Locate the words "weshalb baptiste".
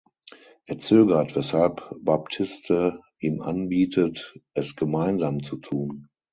1.35-3.01